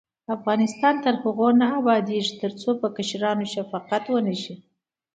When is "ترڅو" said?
2.41-2.69